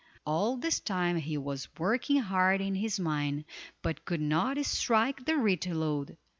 [0.25, 3.45] All this time he was working hard in his mine,
[3.83, 6.17] but could not "strike the rich lode."